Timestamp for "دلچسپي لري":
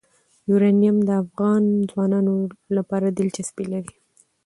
3.17-3.93